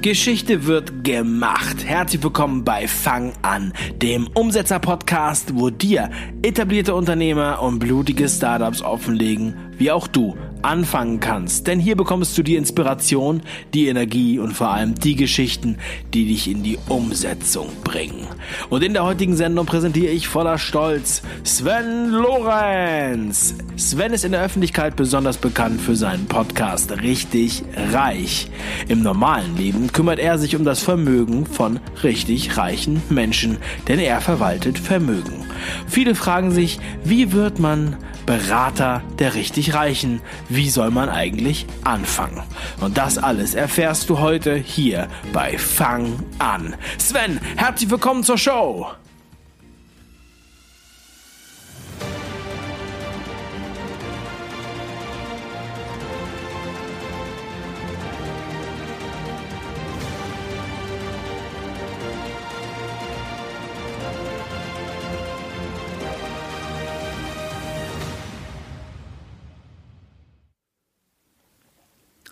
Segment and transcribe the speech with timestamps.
[0.00, 1.84] Geschichte wird gemacht.
[1.84, 9.56] Herzlich willkommen bei Fang an, dem Umsetzer-Podcast, wo dir etablierte Unternehmer und blutige Startups offenlegen,
[9.76, 11.66] wie auch du anfangen kannst.
[11.66, 13.42] Denn hier bekommst du die Inspiration,
[13.74, 15.78] die Energie und vor allem die Geschichten,
[16.14, 18.26] die dich in die Umsetzung bringen.
[18.70, 23.54] Und in der heutigen Sendung präsentiere ich voller Stolz Sven Lorenz.
[23.76, 27.62] Sven ist in der Öffentlichkeit besonders bekannt für seinen Podcast Richtig
[27.92, 28.50] Reich.
[28.88, 34.20] Im normalen Leben kümmert er sich um das Vermögen von richtig reichen Menschen, denn er
[34.20, 35.44] verwaltet Vermögen.
[35.86, 37.96] Viele fragen sich, wie wird man
[38.26, 40.20] Berater der richtig Reichen?
[40.48, 42.42] Wie soll man eigentlich anfangen?
[42.80, 46.74] Und das alles erfährst du heute hier bei Fang an.
[46.96, 48.86] Sven, herzlich willkommen zur Show!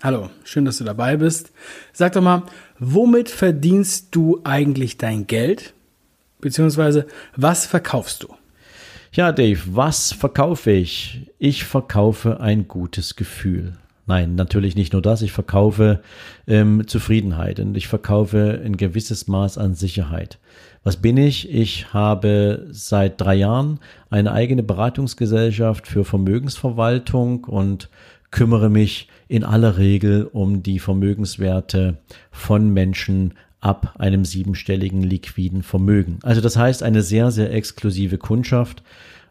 [0.03, 1.53] Hallo, schön, dass du dabei bist.
[1.95, 2.43] Sag doch mal,
[2.79, 5.73] womit verdienst du eigentlich dein Geld?
[6.39, 8.29] Beziehungsweise, was verkaufst du?
[9.13, 11.33] Ja, Dave, was verkaufe ich?
[11.39, 13.73] Ich verkaufe ein gutes Gefühl.
[14.05, 15.23] Nein, natürlich nicht nur das.
[15.23, 16.03] Ich verkaufe
[16.47, 20.39] ähm, Zufriedenheit und ich verkaufe ein gewisses Maß an Sicherheit.
[20.85, 21.51] Was bin ich?
[21.51, 23.81] Ich habe seit drei Jahren
[24.11, 27.89] eine eigene Beratungsgesellschaft für Vermögensverwaltung und
[28.31, 31.99] kümmere mich in aller Regel um die Vermögenswerte
[32.31, 36.19] von Menschen ab einem siebenstelligen liquiden Vermögen.
[36.23, 38.83] Also das heißt eine sehr, sehr exklusive Kundschaft.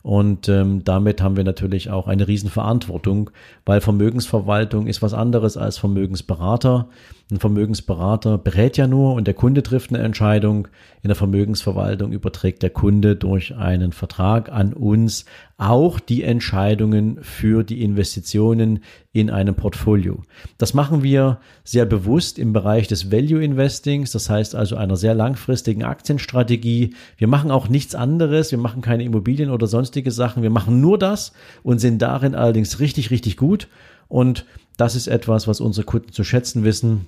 [0.06, 3.32] Und ähm, damit haben wir natürlich auch eine Riesenverantwortung,
[3.66, 6.90] weil Vermögensverwaltung ist was anderes als Vermögensberater.
[7.32, 10.68] Ein Vermögensberater berät ja nur und der Kunde trifft eine Entscheidung.
[11.02, 15.26] In der Vermögensverwaltung überträgt der Kunde durch einen Vertrag an uns
[15.58, 18.80] auch die Entscheidungen für die Investitionen
[19.14, 20.22] in einem Portfolio.
[20.58, 25.14] Das machen wir sehr bewusst im Bereich des Value Investings, das heißt also einer sehr
[25.14, 26.94] langfristigen Aktienstrategie.
[27.18, 30.98] Wir machen auch nichts anderes, wir machen keine Immobilien oder sonstige Sachen, wir machen nur
[30.98, 31.32] das
[31.64, 33.70] und sind darin allerdings richtig, richtig gut.
[34.10, 34.46] Und
[34.76, 37.08] das ist etwas, was unsere Kunden zu schätzen wissen.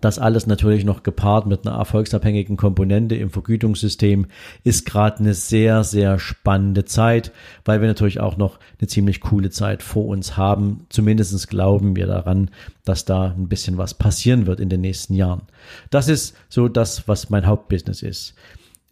[0.00, 4.26] Das alles natürlich noch gepaart mit einer erfolgsabhängigen Komponente im Vergütungssystem
[4.62, 7.32] ist gerade eine sehr, sehr spannende Zeit,
[7.64, 10.86] weil wir natürlich auch noch eine ziemlich coole Zeit vor uns haben.
[10.88, 12.50] Zumindestens glauben wir daran,
[12.84, 15.42] dass da ein bisschen was passieren wird in den nächsten Jahren.
[15.90, 18.34] Das ist so das, was mein Hauptbusiness ist.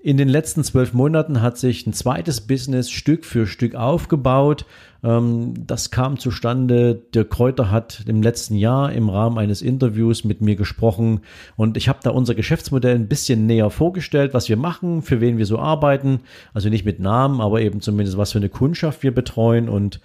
[0.04, 4.66] In den letzten zwölf Monaten hat sich ein zweites Business Stück für Stück aufgebaut.
[5.04, 7.00] Ähm, das kam zustande.
[7.14, 11.20] Der Kräuter hat im letzten Jahr im Rahmen eines Interviews mit mir gesprochen
[11.56, 15.38] und ich habe da unser Geschäftsmodell ein bisschen näher vorgestellt, was wir machen, für wen
[15.38, 16.19] wir so arbeiten.
[16.52, 20.00] Also nicht mit Namen, aber eben zumindest was für eine Kundschaft wir betreuen und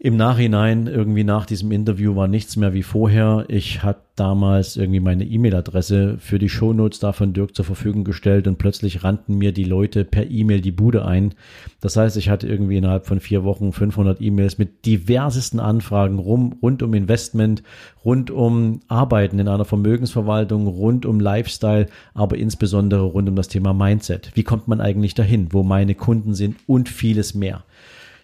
[0.00, 3.44] im Nachhinein, irgendwie nach diesem Interview, war nichts mehr wie vorher.
[3.48, 8.46] Ich hatte damals irgendwie meine E-Mail-Adresse für die Shownotes da von Dirk zur Verfügung gestellt
[8.48, 11.34] und plötzlich rannten mir die Leute per E-Mail die Bude ein.
[11.80, 16.58] Das heißt, ich hatte irgendwie innerhalb von vier Wochen 500 E-Mails mit diversesten Anfragen rum,
[16.60, 17.62] rund um Investment,
[18.04, 23.72] rund um Arbeiten in einer Vermögensverwaltung, rund um Lifestyle, aber insbesondere rund um das Thema
[23.72, 24.32] Mindset.
[24.34, 27.64] Wie kommt man eigentlich dahin, wo meine Kunden sind und vieles mehr.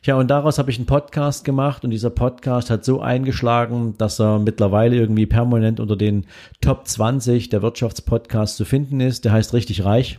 [0.03, 4.19] Ja, und daraus habe ich einen Podcast gemacht und dieser Podcast hat so eingeschlagen, dass
[4.19, 6.25] er mittlerweile irgendwie permanent unter den
[6.63, 9.27] Top 20 der Wirtschaftspodcasts zu finden ist.
[9.27, 10.19] Der heißt richtig reich.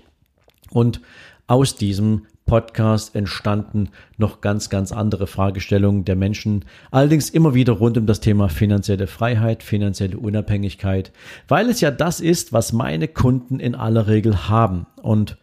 [0.69, 1.01] Und
[1.47, 6.65] aus diesem Podcast entstanden noch ganz, ganz andere Fragestellungen der Menschen.
[6.91, 11.11] Allerdings immer wieder rund um das Thema finanzielle Freiheit, finanzielle Unabhängigkeit,
[11.47, 14.85] weil es ja das ist, was meine Kunden in aller Regel haben.
[15.01, 15.37] Und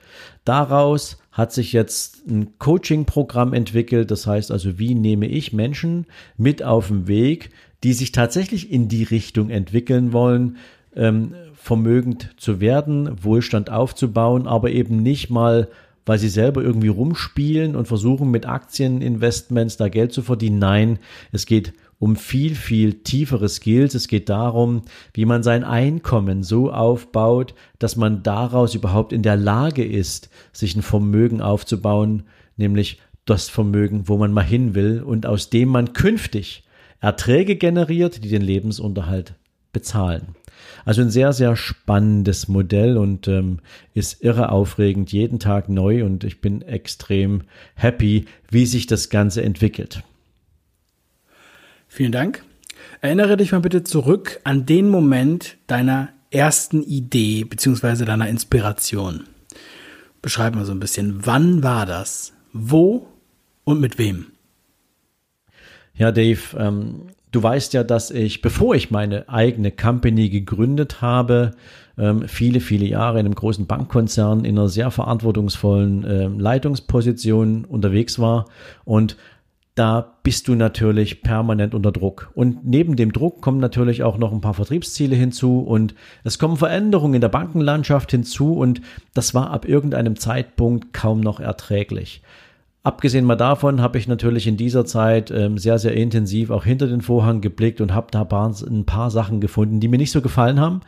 [0.44, 4.10] daraus hat sich jetzt ein Coaching-Programm entwickelt.
[4.10, 6.06] Das heißt also, wie nehme ich Menschen
[6.36, 7.50] mit auf den Weg,
[7.84, 10.56] die sich tatsächlich in die Richtung entwickeln wollen,
[10.96, 15.68] ähm, vermögend zu werden, Wohlstand aufzubauen, aber eben nicht mal,
[16.04, 20.58] weil sie selber irgendwie rumspielen und versuchen mit Aktieninvestments da Geld zu verdienen.
[20.58, 20.98] Nein,
[21.30, 23.94] es geht um viel, viel tiefere Skills.
[23.94, 24.82] Es geht darum,
[25.14, 30.76] wie man sein Einkommen so aufbaut, dass man daraus überhaupt in der Lage ist, sich
[30.76, 32.24] ein Vermögen aufzubauen,
[32.56, 36.64] nämlich das Vermögen, wo man mal hin will und aus dem man künftig
[37.00, 39.34] Erträge generiert, die den Lebensunterhalt
[39.72, 40.34] bezahlen.
[40.84, 43.58] Also ein sehr, sehr spannendes Modell und ähm,
[43.94, 47.42] ist irre aufregend, jeden Tag neu und ich bin extrem
[47.74, 50.02] happy, wie sich das Ganze entwickelt.
[51.98, 52.44] Vielen Dank.
[53.00, 59.24] Erinnere dich mal bitte zurück an den Moment deiner ersten Idee beziehungsweise deiner Inspiration?
[60.22, 62.34] Beschreib mal so ein bisschen, wann war das?
[62.52, 63.08] Wo
[63.64, 64.26] und mit wem?
[65.92, 71.50] Ja, Dave, ähm, du weißt ja, dass ich, bevor ich meine eigene Company gegründet habe,
[71.98, 78.20] ähm, viele, viele Jahre in einem großen Bankkonzern in einer sehr verantwortungsvollen ähm, Leitungsposition unterwegs
[78.20, 78.44] war
[78.84, 79.16] und
[79.78, 82.30] da bist du natürlich permanent unter Druck.
[82.34, 85.94] Und neben dem Druck kommen natürlich auch noch ein paar Vertriebsziele hinzu und
[86.24, 88.80] es kommen Veränderungen in der Bankenlandschaft hinzu und
[89.14, 92.22] das war ab irgendeinem Zeitpunkt kaum noch erträglich.
[92.82, 96.86] Abgesehen mal davon habe ich natürlich in dieser Zeit ähm, sehr, sehr intensiv auch hinter
[96.86, 100.58] den Vorhang geblickt und habe da ein paar Sachen gefunden, die mir nicht so gefallen
[100.58, 100.80] haben.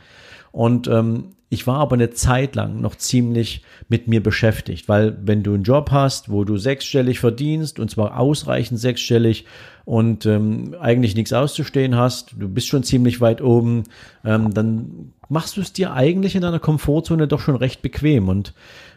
[0.50, 5.42] Und ähm, ich war aber eine Zeit lang noch ziemlich mit mir beschäftigt, weil wenn
[5.42, 9.46] du einen Job hast, wo du sechsstellig verdienst und zwar ausreichend sechsstellig
[9.84, 13.82] und ähm, eigentlich nichts auszustehen hast, du bist schon ziemlich weit oben,
[14.24, 18.28] ähm, dann machst du es dir eigentlich in deiner Komfortzone doch schon recht bequem.
[18.28, 18.54] Und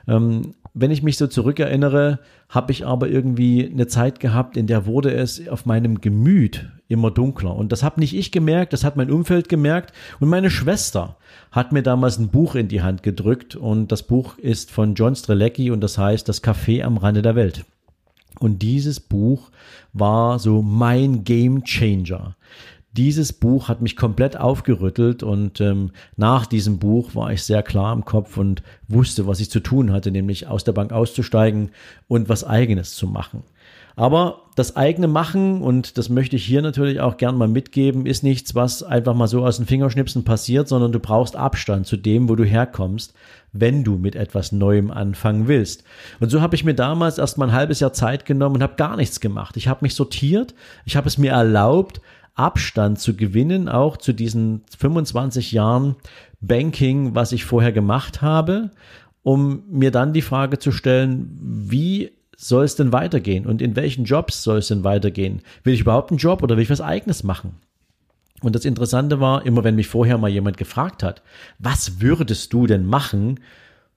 [0.07, 4.85] ähm, wenn ich mich so zurückerinnere, habe ich aber irgendwie eine Zeit gehabt, in der
[4.85, 7.55] wurde es auf meinem Gemüt immer dunkler.
[7.55, 9.93] Und das habe nicht ich gemerkt, das hat mein Umfeld gemerkt.
[10.19, 11.17] Und meine Schwester
[11.51, 13.55] hat mir damals ein Buch in die Hand gedrückt.
[13.55, 17.35] Und das Buch ist von John Strelecki und das heißt Das Café am Rande der
[17.35, 17.65] Welt.
[18.39, 19.51] Und dieses Buch
[19.93, 22.35] war so mein Game Changer
[22.93, 27.91] dieses Buch hat mich komplett aufgerüttelt und ähm, nach diesem Buch war ich sehr klar
[27.91, 31.71] im Kopf und wusste, was ich zu tun hatte, nämlich aus der Bank auszusteigen
[32.07, 33.43] und was eigenes zu machen.
[33.95, 38.23] Aber das eigene Machen, und das möchte ich hier natürlich auch gern mal mitgeben, ist
[38.23, 42.27] nichts, was einfach mal so aus den Fingerschnipsen passiert, sondern du brauchst Abstand zu dem,
[42.27, 43.13] wo du herkommst,
[43.51, 45.83] wenn du mit etwas Neuem anfangen willst.
[46.19, 48.75] Und so habe ich mir damals erst mal ein halbes Jahr Zeit genommen und habe
[48.75, 49.57] gar nichts gemacht.
[49.57, 50.55] Ich habe mich sortiert,
[50.85, 52.01] ich habe es mir erlaubt,
[52.35, 55.95] Abstand zu gewinnen, auch zu diesen 25 Jahren
[56.41, 58.71] Banking, was ich vorher gemacht habe,
[59.21, 64.05] um mir dann die Frage zu stellen, wie soll es denn weitergehen und in welchen
[64.05, 65.41] Jobs soll es denn weitergehen?
[65.63, 67.55] Will ich überhaupt einen Job oder will ich was eigenes machen?
[68.41, 71.21] Und das Interessante war, immer wenn mich vorher mal jemand gefragt hat,
[71.59, 73.39] was würdest du denn machen,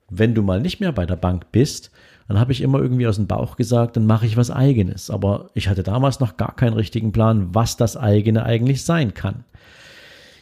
[0.09, 1.91] wenn du mal nicht mehr bei der Bank bist,
[2.27, 5.09] dann habe ich immer irgendwie aus dem Bauch gesagt, dann mache ich was eigenes.
[5.09, 9.45] Aber ich hatte damals noch gar keinen richtigen Plan, was das eigene eigentlich sein kann.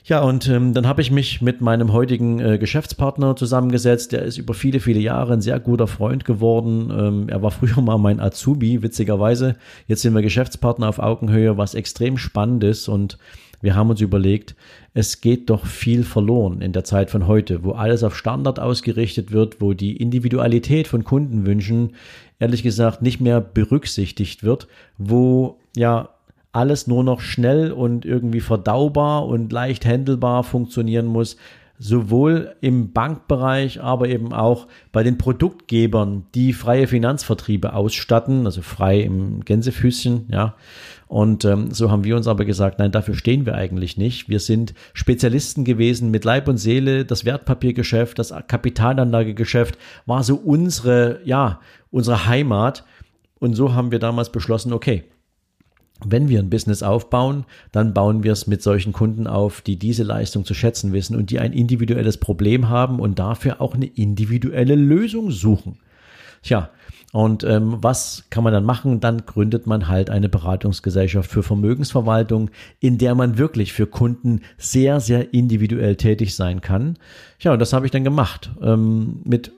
[0.07, 4.11] Ja, und ähm, dann habe ich mich mit meinem heutigen äh, Geschäftspartner zusammengesetzt.
[4.11, 6.93] Der ist über viele, viele Jahre ein sehr guter Freund geworden.
[6.95, 9.55] Ähm, er war früher mal mein Azubi, witzigerweise.
[9.87, 12.87] Jetzt sind wir Geschäftspartner auf Augenhöhe, was extrem spannend ist.
[12.87, 13.17] Und
[13.65, 14.55] wir haben uns überlegt,
[14.93, 19.31] es geht doch viel verloren in der Zeit von heute, wo alles auf Standard ausgerichtet
[19.31, 21.95] wird, wo die Individualität von Kundenwünschen
[22.37, 24.67] ehrlich gesagt nicht mehr berücksichtigt wird,
[24.99, 26.09] wo ja
[26.51, 31.35] alles nur noch schnell und irgendwie verdaubar und leicht handelbar funktionieren muss,
[31.77, 39.01] sowohl im Bankbereich, aber eben auch bei den Produktgebern, die freie Finanzvertriebe ausstatten, also frei
[39.01, 40.55] im Gänsefüßchen, ja.
[41.07, 44.27] Und ähm, so haben wir uns aber gesagt, nein, dafür stehen wir eigentlich nicht.
[44.27, 47.05] Wir sind Spezialisten gewesen mit Leib und Seele.
[47.05, 49.77] Das Wertpapiergeschäft, das Kapitalanlagegeschäft
[50.07, 51.59] war so unsere, ja,
[51.91, 52.85] unsere Heimat.
[53.39, 55.03] Und so haben wir damals beschlossen, okay,
[56.11, 60.03] wenn wir ein Business aufbauen, dann bauen wir es mit solchen Kunden auf, die diese
[60.03, 64.75] Leistung zu schätzen wissen und die ein individuelles Problem haben und dafür auch eine individuelle
[64.75, 65.77] Lösung suchen.
[66.41, 66.69] Tja,
[67.15, 68.99] und ähm, was kann man dann machen?
[68.99, 72.49] Dann gründet man halt eine Beratungsgesellschaft für Vermögensverwaltung,
[72.81, 76.97] in der man wirklich für Kunden sehr, sehr individuell tätig sein kann.
[77.39, 79.53] Ja, und das habe ich dann gemacht ähm, mit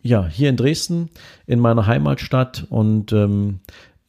[0.00, 1.10] ja hier in Dresden
[1.46, 3.60] in meiner Heimatstadt und ähm,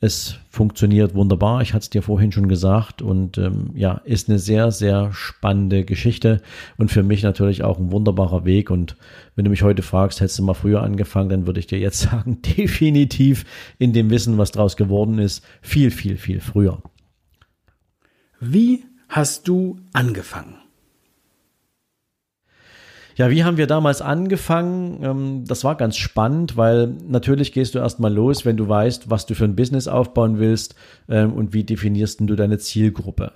[0.02, 1.62] es funktioniert wunderbar.
[1.62, 5.86] Ich hatte es dir vorhin schon gesagt und ähm, ja, ist eine sehr, sehr spannende
[5.86, 6.42] Geschichte
[6.78, 8.70] und für mich natürlich auch ein wunderbarer Weg.
[8.70, 8.98] Und
[9.36, 12.00] wenn du mich heute fragst, hättest du mal früher angefangen, dann würde ich dir jetzt
[12.12, 13.46] sagen, definitiv
[13.80, 16.82] in dem Wissen, was draus geworden ist, viel, viel, viel früher.
[18.40, 20.65] Wie hast du angefangen?
[23.16, 25.00] Ja, wie haben wir damals angefangen?
[25.02, 29.26] Ähm, das war ganz spannend, weil natürlich gehst du erstmal los, wenn du weißt, was
[29.26, 30.76] du für ein Business aufbauen willst
[31.08, 33.32] ähm, und wie definierst du deine Zielgruppe.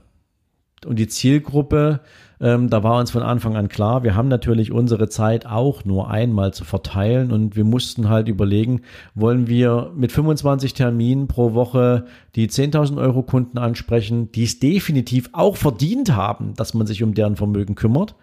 [0.86, 2.02] Und die Zielgruppe,
[2.42, 6.10] ähm, da war uns von Anfang an klar, wir haben natürlich unsere Zeit auch nur
[6.10, 8.82] einmal zu verteilen und wir mussten halt überlegen,
[9.14, 12.06] wollen wir mit 25 Terminen pro Woche
[12.36, 17.14] die 10.000 Euro Kunden ansprechen, die es definitiv auch verdient haben, dass man sich um
[17.14, 18.16] deren Vermögen kümmert,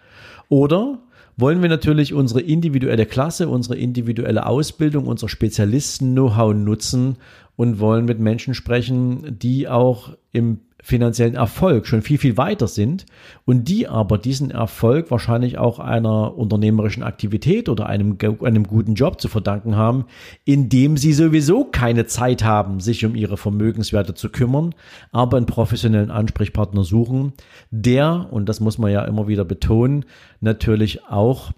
[0.49, 0.99] oder
[1.37, 7.17] wollen wir natürlich unsere individuelle Klasse, unsere individuelle Ausbildung, unser Spezialisten-Know-how nutzen
[7.57, 13.07] und wollen mit Menschen sprechen, die auch im finanziellen Erfolg schon viel, viel weiter sind
[13.45, 19.21] und die aber diesen Erfolg wahrscheinlich auch einer unternehmerischen Aktivität oder einem, einem guten Job
[19.21, 20.05] zu verdanken haben,
[20.45, 24.75] indem sie sowieso keine Zeit haben, sich um ihre Vermögenswerte zu kümmern,
[25.13, 27.33] aber einen professionellen Ansprechpartner suchen,
[27.71, 30.05] der, und das muss man ja immer wieder betonen,
[30.41, 31.53] natürlich auch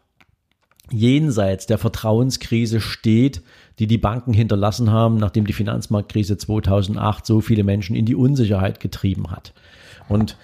[0.90, 3.42] jenseits der Vertrauenskrise steht,
[3.78, 8.80] die die Banken hinterlassen haben, nachdem die Finanzmarktkrise 2008 so viele Menschen in die Unsicherheit
[8.80, 9.52] getrieben hat.
[10.08, 10.36] Und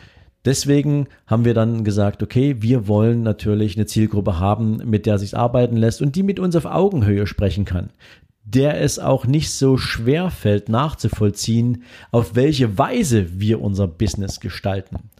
[0.44, 5.36] deswegen haben wir dann gesagt, okay, wir wollen natürlich eine Zielgruppe haben, mit der sich
[5.36, 7.90] arbeiten lässt und die mit uns auf Augenhöhe sprechen kann,
[8.44, 15.10] der es auch nicht so schwer fällt nachzuvollziehen, auf welche Weise wir unser Business gestalten.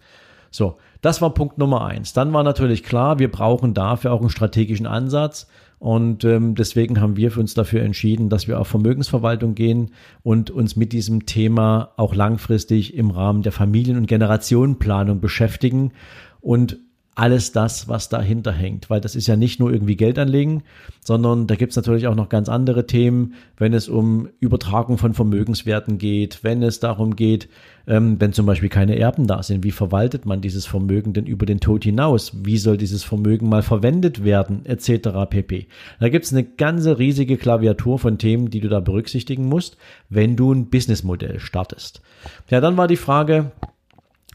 [0.51, 2.13] So, das war Punkt Nummer eins.
[2.13, 5.47] Dann war natürlich klar, wir brauchen dafür auch einen strategischen Ansatz.
[5.79, 9.91] Und ähm, deswegen haben wir für uns dafür entschieden, dass wir auf Vermögensverwaltung gehen
[10.23, 15.91] und uns mit diesem Thema auch langfristig im Rahmen der Familien- und Generationenplanung beschäftigen.
[16.39, 16.79] Und
[17.15, 18.89] alles das, was dahinter hängt.
[18.89, 20.63] Weil das ist ja nicht nur irgendwie Geld anlegen,
[21.01, 25.13] sondern da gibt es natürlich auch noch ganz andere Themen, wenn es um Übertragung von
[25.13, 27.47] Vermögenswerten geht, wenn es darum geht,
[27.87, 31.45] ähm, wenn zum Beispiel keine Erben da sind, wie verwaltet man dieses Vermögen denn über
[31.45, 32.33] den Tod hinaus?
[32.43, 35.09] Wie soll dieses Vermögen mal verwendet werden, etc.
[35.29, 35.67] pp.
[35.99, 39.77] Da gibt es eine ganze riesige Klaviatur von Themen, die du da berücksichtigen musst,
[40.09, 42.01] wenn du ein Businessmodell startest.
[42.49, 43.51] Ja, dann war die Frage,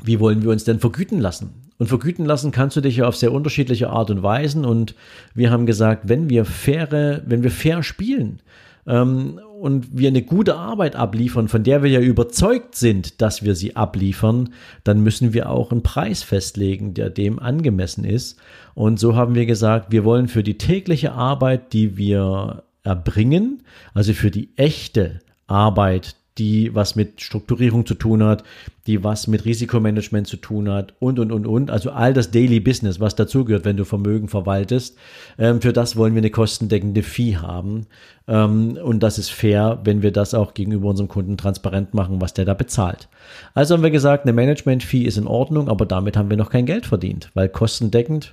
[0.03, 1.70] wie wollen wir uns denn vergüten lassen?
[1.81, 4.67] Und vergüten lassen kannst du dich ja auf sehr unterschiedliche Art und Weisen.
[4.67, 4.95] Und
[5.35, 8.43] wir haben gesagt, wenn wir faire, wenn wir fair spielen
[8.87, 13.55] ähm, und wir eine gute Arbeit abliefern, von der wir ja überzeugt sind, dass wir
[13.55, 14.51] sie abliefern,
[14.85, 18.39] dann müssen wir auch einen Preis festlegen, der dem angemessen ist.
[18.75, 23.63] Und so haben wir gesagt, wir wollen für die tägliche Arbeit, die wir erbringen,
[23.95, 28.43] also für die echte Arbeit, die was mit Strukturierung zu tun hat,
[28.87, 31.71] die was mit Risikomanagement zu tun hat und, und, und, und.
[31.71, 34.97] Also all das Daily Business, was dazugehört, wenn du Vermögen verwaltest.
[35.39, 37.87] Ähm, für das wollen wir eine kostendeckende Fee haben.
[38.27, 42.33] Ähm, und das ist fair, wenn wir das auch gegenüber unserem Kunden transparent machen, was
[42.33, 43.09] der da bezahlt.
[43.53, 46.65] Also haben wir gesagt, eine Management-Fee ist in Ordnung, aber damit haben wir noch kein
[46.65, 48.33] Geld verdient, weil kostendeckend,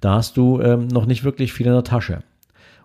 [0.00, 2.22] da hast du ähm, noch nicht wirklich viel in der Tasche.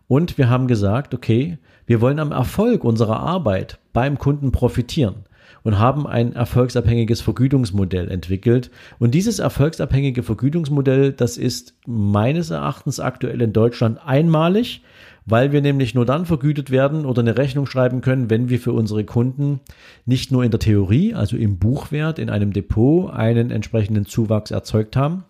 [0.10, 5.26] Und wir haben gesagt, okay, wir wollen am Erfolg unserer Arbeit beim Kunden profitieren
[5.66, 8.70] und haben ein erfolgsabhängiges Vergütungsmodell entwickelt.
[9.00, 14.84] Und dieses erfolgsabhängige Vergütungsmodell, das ist meines Erachtens aktuell in Deutschland einmalig,
[15.26, 18.74] weil wir nämlich nur dann vergütet werden oder eine Rechnung schreiben können, wenn wir für
[18.74, 19.60] unsere Kunden
[20.06, 24.96] nicht nur in der Theorie, also im Buchwert, in einem Depot einen entsprechenden Zuwachs erzeugt
[24.96, 25.24] haben,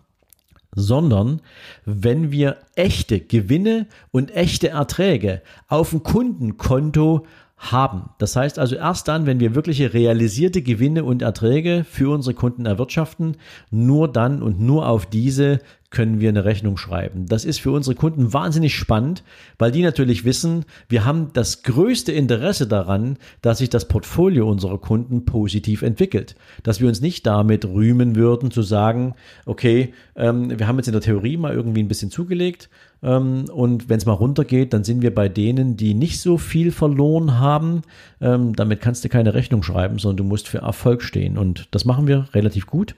[0.74, 1.40] sondern
[1.84, 8.10] wenn wir echte Gewinne und echte Erträge auf dem Kundenkonto haben.
[8.18, 12.66] Das heißt also erst dann, wenn wir wirkliche realisierte Gewinne und Erträge für unsere Kunden
[12.66, 13.36] erwirtschaften,
[13.70, 17.26] nur dann und nur auf diese können wir eine Rechnung schreiben.
[17.26, 19.22] Das ist für unsere Kunden wahnsinnig spannend,
[19.58, 24.78] weil die natürlich wissen, wir haben das größte Interesse daran, dass sich das Portfolio unserer
[24.78, 26.34] Kunden positiv entwickelt.
[26.62, 29.14] Dass wir uns nicht damit rühmen würden zu sagen,
[29.44, 32.68] okay, ähm, wir haben jetzt in der Theorie mal irgendwie ein bisschen zugelegt
[33.02, 36.72] ähm, und wenn es mal runtergeht, dann sind wir bei denen, die nicht so viel
[36.72, 37.82] verloren haben.
[38.20, 41.84] Ähm, damit kannst du keine Rechnung schreiben, sondern du musst für Erfolg stehen und das
[41.84, 42.94] machen wir relativ gut.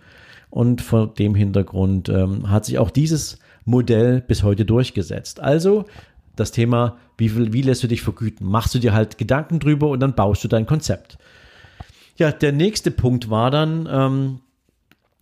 [0.51, 5.41] Und vor dem Hintergrund ähm, hat sich auch dieses Modell bis heute durchgesetzt.
[5.41, 5.85] Also
[6.37, 8.47] das Thema, wie, wie lässt du dich vergüten?
[8.47, 11.19] Machst du dir halt Gedanken drüber und dann baust du dein Konzept.
[12.17, 14.41] Ja, der nächste Punkt war dann, ähm,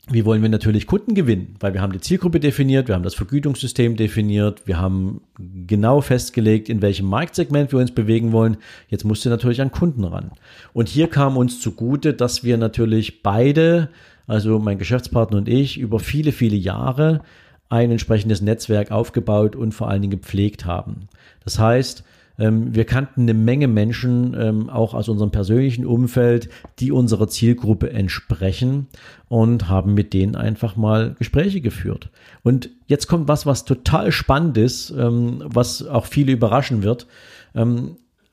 [0.09, 1.57] wie wollen wir natürlich Kunden gewinnen?
[1.59, 5.23] Weil wir haben die Zielgruppe definiert, wir haben das Vergütungssystem definiert, wir haben
[5.67, 8.59] genau festgelegt, in welchem Marktsegment wir uns bewegen wollen.
[8.89, 10.31] Jetzt musst du natürlich an Kunden ran.
[10.73, 13.89] Und hier kam uns zugute, dass wir natürlich beide
[14.27, 17.21] also mein Geschäftspartner und ich, über viele, viele Jahre
[17.69, 21.09] ein entsprechendes Netzwerk aufgebaut und vor allen Dingen gepflegt haben.
[21.45, 22.05] Das heißt,
[22.39, 27.91] ähm, wir kannten eine Menge Menschen, ähm, auch aus unserem persönlichen Umfeld, die unserer Zielgruppe
[27.91, 28.89] entsprechen
[29.29, 32.11] und haben mit denen einfach mal Gespräche geführt.
[32.43, 37.07] Und jetzt kommt was, was total spannend ist, ähm, was auch viele überraschen wird.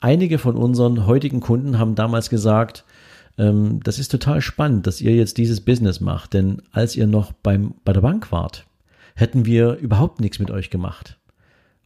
[0.02, 2.84] Einige von unseren heutigen Kunden haben damals gesagt,
[3.38, 7.32] ähm, das ist total spannend, dass ihr jetzt dieses Business macht, denn als ihr noch
[7.32, 8.66] beim, bei der Bank wart,
[9.16, 11.20] hätten wir überhaupt nichts mit euch gemacht,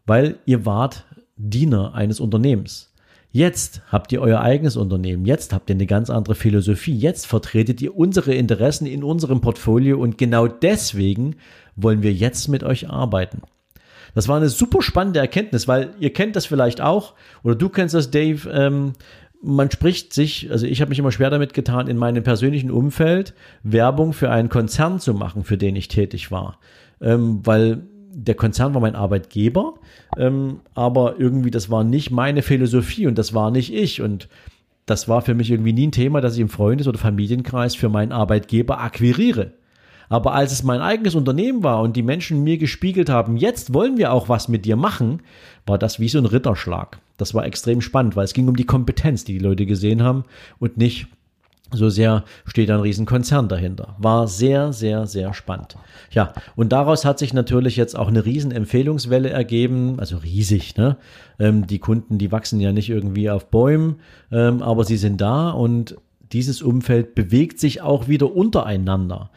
[0.06, 2.94] weil ihr wart Diener eines Unternehmens.
[3.30, 7.82] Jetzt habt ihr euer eigenes Unternehmen, jetzt habt ihr eine ganz andere Philosophie, jetzt vertretet
[7.82, 11.36] ihr unsere Interessen in unserem Portfolio und genau deswegen
[11.76, 13.42] wollen wir jetzt mit euch arbeiten.
[14.16, 17.14] Das war eine super spannende Erkenntnis, weil ihr kennt das vielleicht auch,
[17.44, 18.94] oder du kennst das, Dave, ähm,
[19.42, 23.34] man spricht sich, also ich habe mich immer schwer damit getan, in meinem persönlichen Umfeld
[23.64, 26.60] Werbung für einen Konzern zu machen, für den ich tätig war.
[27.02, 27.84] Ähm, weil
[28.20, 29.76] der Konzern war mein Arbeitgeber,
[30.18, 34.02] ähm, aber irgendwie das war nicht meine Philosophie und das war nicht ich.
[34.02, 34.28] Und
[34.88, 37.90] das war für mich irgendwie nie ein Thema, dass ich im Freundes- oder Familienkreis für
[37.90, 39.52] meinen Arbeitgeber akquiriere.
[40.10, 43.98] Aber als es mein eigenes Unternehmen war und die Menschen mir gespiegelt haben, jetzt wollen
[43.98, 45.22] wir auch was mit dir machen,
[45.66, 47.00] war das wie so ein Ritterschlag.
[47.18, 50.26] Das war extrem spannend, weil es ging um die Kompetenz, die die Leute gesehen haben
[50.60, 51.08] und nicht
[51.72, 53.96] so sehr steht ein Riesenkonzern dahinter.
[53.98, 55.76] War sehr, sehr, sehr spannend.
[56.12, 60.98] Ja, und daraus hat sich natürlich jetzt auch eine Riesenempfehlungswelle ergeben, also riesig, ne?
[61.40, 63.98] Ähm, die Kunden, die wachsen ja nicht irgendwie auf Bäumen,
[64.32, 65.98] ähm, aber sie sind da und
[66.32, 69.30] dieses Umfeld bewegt sich auch wieder untereinander.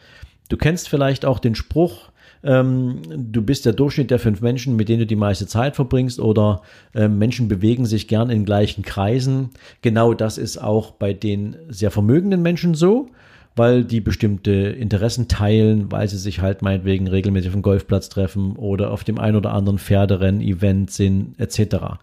[0.51, 2.09] Du kennst vielleicht auch den Spruch,
[2.43, 6.19] ähm, du bist der Durchschnitt der fünf Menschen, mit denen du die meiste Zeit verbringst
[6.19, 6.61] oder
[6.93, 9.51] äh, Menschen bewegen sich gern in gleichen Kreisen.
[9.81, 13.11] Genau das ist auch bei den sehr vermögenden Menschen so,
[13.55, 18.57] weil die bestimmte Interessen teilen, weil sie sich halt meinetwegen regelmäßig auf dem Golfplatz treffen
[18.57, 21.95] oder auf dem ein oder anderen Pferderennen-Event sind etc.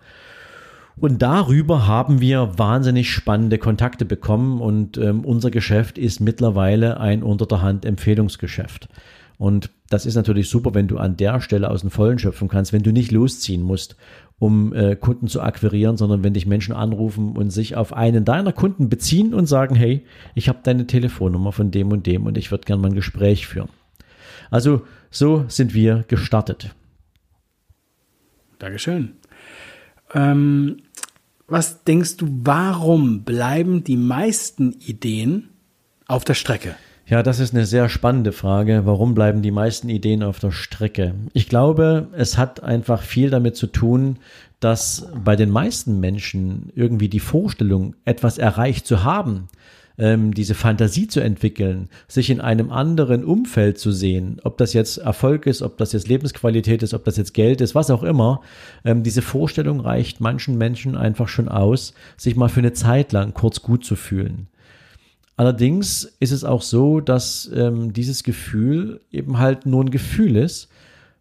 [1.00, 7.22] Und darüber haben wir wahnsinnig spannende Kontakte bekommen und ähm, unser Geschäft ist mittlerweile ein
[7.22, 8.88] unter der Hand Empfehlungsgeschäft.
[9.38, 12.72] Und das ist natürlich super, wenn du an der Stelle aus dem Vollen schöpfen kannst,
[12.72, 13.96] wenn du nicht losziehen musst,
[14.40, 18.52] um äh, Kunden zu akquirieren, sondern wenn dich Menschen anrufen und sich auf einen deiner
[18.52, 22.50] Kunden beziehen und sagen, hey, ich habe deine Telefonnummer von dem und dem und ich
[22.50, 23.68] würde gerne mal ein Gespräch führen.
[24.50, 26.74] Also so sind wir gestartet.
[28.58, 29.12] Dankeschön.
[30.14, 30.78] Ähm,
[31.48, 35.48] was denkst du, warum bleiben die meisten Ideen
[36.06, 36.76] auf der Strecke?
[37.06, 38.82] Ja, das ist eine sehr spannende Frage.
[38.84, 41.14] Warum bleiben die meisten Ideen auf der Strecke?
[41.32, 44.18] Ich glaube, es hat einfach viel damit zu tun,
[44.60, 49.48] dass bei den meisten Menschen irgendwie die Vorstellung, etwas erreicht zu haben,
[49.98, 54.98] ähm, diese Fantasie zu entwickeln, sich in einem anderen Umfeld zu sehen, ob das jetzt
[54.98, 58.40] Erfolg ist, ob das jetzt Lebensqualität ist, ob das jetzt Geld ist, was auch immer,
[58.84, 63.34] ähm, diese Vorstellung reicht manchen Menschen einfach schon aus, sich mal für eine Zeit lang
[63.34, 64.48] kurz gut zu fühlen.
[65.36, 70.68] Allerdings ist es auch so, dass ähm, dieses Gefühl eben halt nur ein Gefühl ist,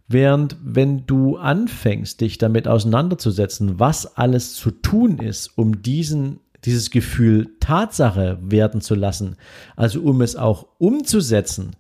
[0.10, 6.90] Während wenn du anfängst, dich damit auseinanderzusetzen, was alles zu tun ist, um diesen dieses
[6.92, 9.38] Gefühl Tatsache werden zu lassen,
[9.76, 11.76] also um es auch umzusetzen,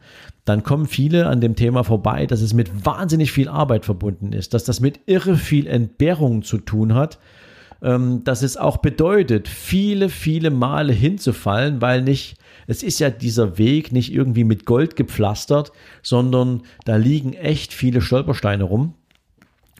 [0.45, 4.53] dann kommen viele an dem Thema vorbei, dass es mit wahnsinnig viel Arbeit verbunden ist,
[4.53, 7.19] dass das mit irre viel Entbehrung zu tun hat,
[7.81, 13.57] ähm, dass es auch bedeutet, viele, viele Male hinzufallen, weil nicht, es ist ja dieser
[13.57, 18.93] Weg nicht irgendwie mit Gold gepflastert, sondern da liegen echt viele Stolpersteine rum.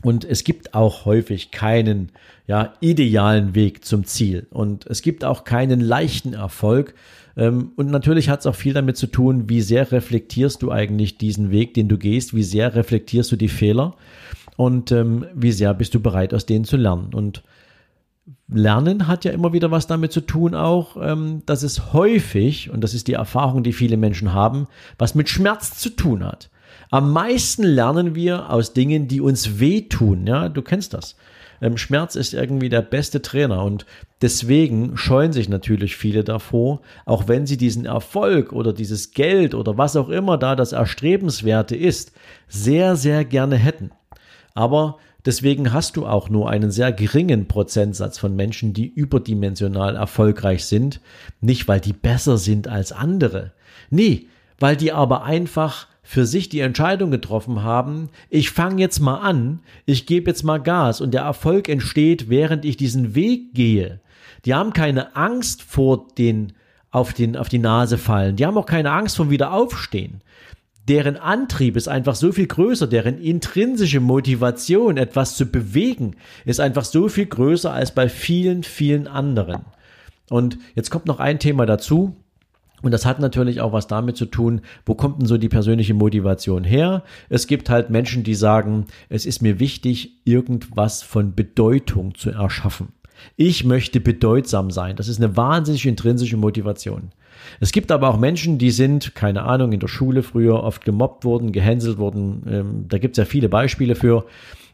[0.03, 2.11] Und es gibt auch häufig keinen
[2.47, 4.47] ja, idealen Weg zum Ziel.
[4.49, 6.95] Und es gibt auch keinen leichten Erfolg.
[7.35, 11.17] Ähm, und natürlich hat es auch viel damit zu tun, wie sehr reflektierst du eigentlich
[11.17, 13.95] diesen Weg, den du gehst, wie sehr reflektierst du die Fehler
[14.55, 17.13] und ähm, wie sehr bist du bereit, aus denen zu lernen.
[17.13, 17.43] Und
[18.49, 22.81] Lernen hat ja immer wieder was damit zu tun, auch, ähm, dass es häufig, und
[22.81, 26.49] das ist die Erfahrung, die viele Menschen haben, was mit Schmerz zu tun hat.
[26.89, 30.25] Am meisten lernen wir aus Dingen, die uns wehtun.
[30.27, 31.15] Ja, du kennst das.
[31.61, 33.85] Ähm, Schmerz ist irgendwie der beste Trainer und
[34.21, 39.77] deswegen scheuen sich natürlich viele davor, auch wenn sie diesen Erfolg oder dieses Geld oder
[39.77, 42.11] was auch immer da das Erstrebenswerte ist,
[42.47, 43.91] sehr, sehr gerne hätten.
[44.53, 50.65] Aber deswegen hast du auch nur einen sehr geringen Prozentsatz von Menschen, die überdimensional erfolgreich
[50.65, 51.01] sind,
[51.41, 53.51] nicht weil die besser sind als andere.
[53.89, 54.27] Nee,
[54.59, 59.59] weil die aber einfach für sich die Entscheidung getroffen haben, ich fange jetzt mal an,
[59.85, 63.99] ich gebe jetzt mal Gas und der Erfolg entsteht, während ich diesen Weg gehe.
[64.45, 66.53] Die haben keine Angst vor den
[66.91, 68.37] auf den auf die Nase fallen.
[68.37, 70.21] Die haben auch keine Angst vom Wiederaufstehen.
[70.87, 76.15] Deren Antrieb ist einfach so viel größer, deren intrinsische Motivation, etwas zu bewegen,
[76.45, 79.65] ist einfach so viel größer als bei vielen, vielen anderen.
[80.29, 82.15] Und jetzt kommt noch ein Thema dazu,
[82.83, 85.95] und das hat natürlich auch was damit zu tun, wo kommt denn so die persönliche
[85.95, 87.03] Motivation her?
[87.27, 92.89] Es gibt halt Menschen, die sagen, es ist mir wichtig, irgendwas von Bedeutung zu erschaffen.
[93.35, 94.95] Ich möchte bedeutsam sein.
[94.95, 97.09] Das ist eine wahnsinnig intrinsische Motivation.
[97.59, 101.25] Es gibt aber auch Menschen, die sind, keine Ahnung, in der Schule früher oft gemobbt
[101.25, 102.43] worden, gehänselt worden.
[102.47, 104.25] Ähm, da gibt es ja viele Beispiele für.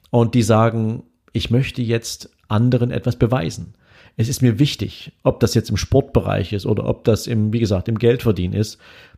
[0.10, 3.74] Und die sagen, ich möchte jetzt anderen etwas beweisen
[4.16, 7.60] es ist mir wichtig, ob das jetzt im Sportbereich ist oder ob das im, wie
[7.60, 8.78] gesagt, im Geldverdienen ist.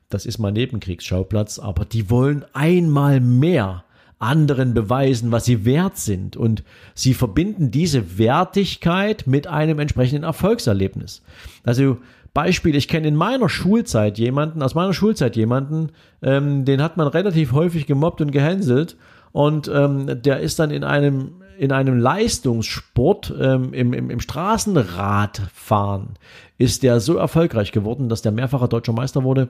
[0.09, 3.83] Das ist mein Nebenkriegsschauplatz, aber die wollen einmal mehr
[4.19, 6.37] anderen beweisen, was sie wert sind.
[6.37, 11.21] Und sie verbinden diese Wertigkeit mit einem entsprechenden Erfolgserlebnis.
[11.63, 11.97] Also
[12.33, 17.07] Beispiel, ich kenne in meiner Schulzeit jemanden, aus meiner Schulzeit jemanden, ähm, den hat man
[17.07, 18.97] relativ häufig gemobbt und gehänselt
[19.31, 26.15] und ähm, der ist dann in einem in einem Leistungssport ähm, im, im, im Straßenradfahren
[26.57, 29.49] ist der so erfolgreich geworden, dass der mehrfacher deutscher Meister wurde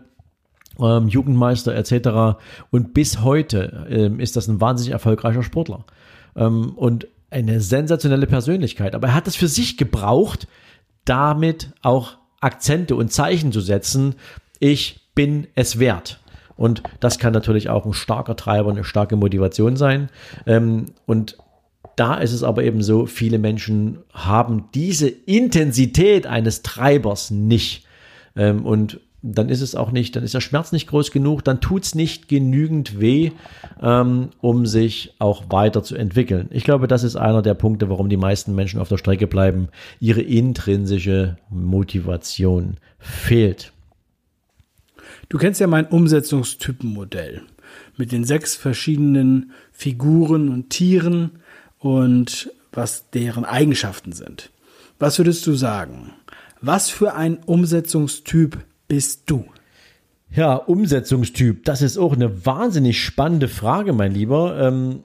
[0.79, 2.39] ähm, Jugendmeister etc.
[2.71, 5.85] Und bis heute ähm, ist das ein wahnsinnig erfolgreicher Sportler.
[6.35, 8.95] Ähm, und eine sensationelle Persönlichkeit.
[8.95, 10.47] Aber er hat es für sich gebraucht,
[11.03, 14.15] damit auch Akzente und Zeichen zu setzen.
[14.59, 16.19] Ich bin es wert.
[16.57, 20.09] Und das kann natürlich auch ein starker Treiber, eine starke Motivation sein.
[20.45, 21.37] Ähm, und
[21.95, 27.85] da ist es aber eben so, viele Menschen haben diese Intensität eines Treibers nicht.
[28.35, 31.59] Ähm, und dann ist es auch nicht, dann ist der Schmerz nicht groß genug, dann
[31.59, 33.31] tut es nicht genügend weh,
[33.81, 36.47] ähm, um sich auch weiterzuentwickeln.
[36.51, 39.69] Ich glaube, das ist einer der Punkte, warum die meisten Menschen auf der Strecke bleiben.
[39.99, 43.71] Ihre intrinsische Motivation fehlt.
[45.29, 47.41] Du kennst ja mein Umsetzungstypenmodell
[47.97, 51.31] mit den sechs verschiedenen Figuren und Tieren
[51.85, 54.49] und was deren Eigenschaften sind.
[54.97, 56.13] Was würdest du sagen?
[56.59, 59.45] Was für ein Umsetzungstyp bist du?
[60.31, 64.59] Ja, Umsetzungstyp, das ist auch eine wahnsinnig spannende Frage, mein Lieber.
[64.59, 65.03] Ähm,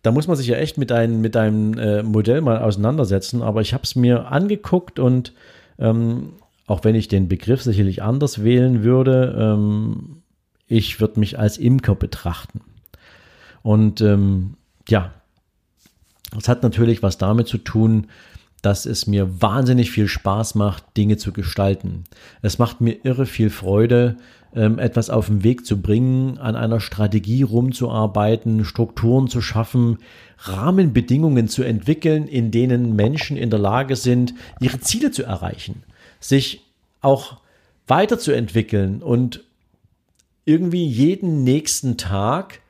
[0.00, 3.60] da muss man sich ja echt mit, ein, mit einem äh, Modell mal auseinandersetzen, aber
[3.60, 5.34] ich habe es mir angeguckt und
[5.78, 6.32] ähm,
[6.66, 10.22] auch wenn ich den Begriff sicherlich anders wählen würde, ähm,
[10.66, 12.62] ich würde mich als Imker betrachten.
[13.62, 14.54] Und ähm,
[14.88, 15.12] ja,
[16.32, 18.06] das hat natürlich was damit zu tun,
[18.62, 22.04] dass es mir wahnsinnig viel Spaß macht, Dinge zu gestalten.
[22.42, 24.16] Es macht mir irre viel Freude,
[24.54, 29.98] ähm, etwas auf den Weg zu bringen, an einer Strategie rumzuarbeiten, Strukturen zu schaffen,
[30.38, 35.84] Rahmenbedingungen zu entwickeln, in denen Menschen in der Lage sind, ihre Ziele zu erreichen,
[36.18, 36.66] sich
[37.00, 37.38] auch
[37.86, 39.44] weiterzuentwickeln und
[40.44, 42.60] irgendwie jeden nächsten Tag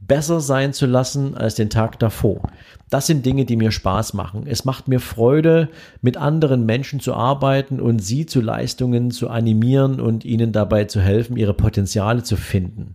[0.00, 2.42] besser sein zu lassen als den Tag davor.
[2.90, 4.46] Das sind Dinge, die mir Spaß machen.
[4.46, 5.68] Es macht mir Freude,
[6.00, 11.00] mit anderen Menschen zu arbeiten und sie zu Leistungen zu animieren und ihnen dabei zu
[11.00, 12.94] helfen, ihre Potenziale zu finden.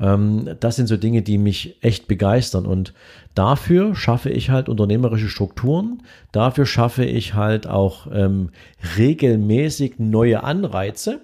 [0.00, 2.94] Ähm, das sind so Dinge, die mich echt begeistern und
[3.34, 6.02] dafür schaffe ich halt unternehmerische Strukturen.
[6.32, 8.50] Dafür schaffe ich halt auch ähm,
[8.96, 11.20] regelmäßig neue Anreize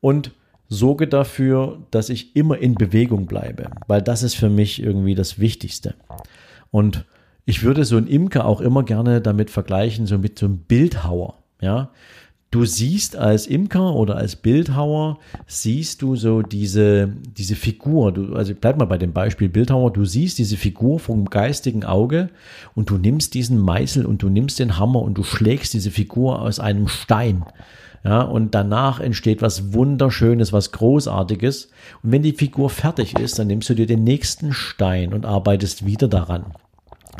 [0.00, 0.32] und
[0.68, 5.38] sorge dafür, dass ich immer in Bewegung bleibe, weil das ist für mich irgendwie das
[5.38, 5.94] Wichtigste.
[6.70, 7.04] Und
[7.46, 11.34] ich würde so einen Imker auch immer gerne damit vergleichen, so mit so einem Bildhauer.
[11.60, 11.90] Ja,
[12.50, 18.12] du siehst als Imker oder als Bildhauer, siehst du so diese, diese Figur.
[18.12, 19.92] Du, also bleib mal bei dem Beispiel Bildhauer.
[19.92, 22.30] Du siehst diese Figur vom geistigen Auge
[22.74, 26.40] und du nimmst diesen Meißel und du nimmst den Hammer und du schlägst diese Figur
[26.40, 27.44] aus einem Stein.
[28.04, 31.68] Ja, und danach entsteht was Wunderschönes, was Großartiges.
[32.02, 35.84] Und wenn die Figur fertig ist, dann nimmst du dir den nächsten Stein und arbeitest
[35.84, 36.54] wieder daran.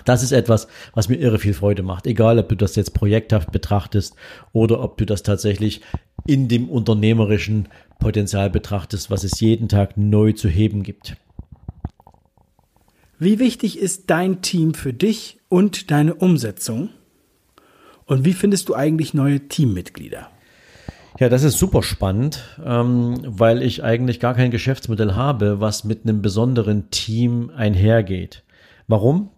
[0.04, 2.06] Das ist etwas, was mir irre viel Freude macht.
[2.06, 4.14] Egal, ob du das jetzt projekthaft betrachtest
[4.52, 5.82] oder ob du das tatsächlich
[6.26, 11.16] in dem unternehmerischen Potenzial betrachtest, was es jeden Tag neu zu heben gibt.
[13.18, 16.90] Wie wichtig ist dein Team für dich und deine Umsetzung?
[18.04, 20.30] Und wie findest du eigentlich neue Teammitglieder?
[21.18, 26.04] Ja, das ist super spannend, ähm, weil ich eigentlich gar kein Geschäftsmodell habe, was mit
[26.04, 28.44] einem besonderen Team einhergeht.
[28.86, 29.30] Warum?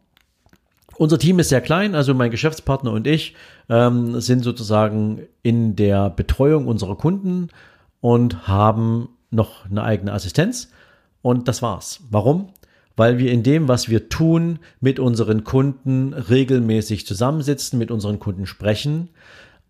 [1.01, 3.35] Unser Team ist sehr klein, also mein Geschäftspartner und ich
[3.71, 7.49] ähm, sind sozusagen in der Betreuung unserer Kunden
[8.03, 10.71] und haben noch eine eigene Assistenz.
[11.23, 12.01] Und das war's.
[12.11, 12.49] Warum?
[12.97, 18.45] Weil wir in dem, was wir tun, mit unseren Kunden regelmäßig zusammensitzen, mit unseren Kunden
[18.45, 19.09] sprechen,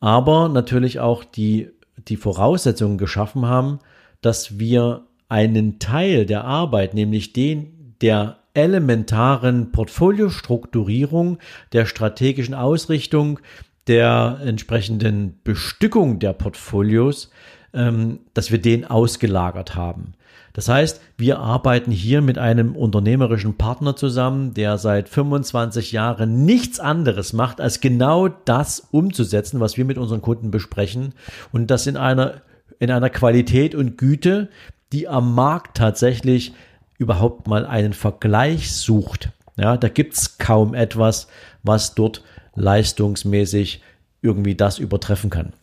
[0.01, 1.71] aber natürlich auch die,
[2.09, 3.79] die Voraussetzungen geschaffen haben,
[4.21, 11.38] dass wir einen Teil der Arbeit, nämlich den der elementaren Portfoliostrukturierung,
[11.72, 13.40] der strategischen Ausrichtung,
[13.86, 17.30] der entsprechenden Bestückung der Portfolios,
[17.72, 20.14] ähm, dass wir den ausgelagert haben.
[20.52, 26.80] Das heißt, wir arbeiten hier mit einem unternehmerischen Partner zusammen, der seit 25 Jahren nichts
[26.80, 31.14] anderes macht, als genau das umzusetzen, was wir mit unseren Kunden besprechen
[31.52, 32.42] und das in einer,
[32.80, 34.48] in einer Qualität und Güte,
[34.92, 36.52] die am Markt tatsächlich
[37.00, 39.30] überhaupt mal einen Vergleich sucht.
[39.56, 41.28] Ja, da gibt's kaum etwas,
[41.62, 42.22] was dort
[42.54, 43.82] leistungsmäßig
[44.22, 45.54] irgendwie das übertreffen kann.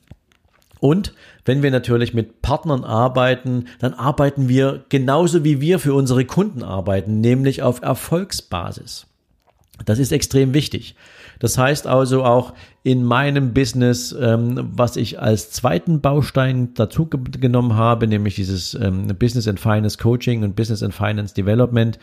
[0.79, 1.13] Und
[1.45, 6.63] wenn wir natürlich mit Partnern arbeiten, dann arbeiten wir genauso wie wir für unsere Kunden
[6.63, 9.06] arbeiten, nämlich auf Erfolgsbasis.
[9.85, 10.95] Das ist extrem wichtig.
[11.39, 17.75] Das heißt also auch in meinem Business, ähm, was ich als zweiten Baustein dazu genommen
[17.75, 21.99] habe, nämlich dieses ähm, Business and Finance Coaching und Business and Finance Development.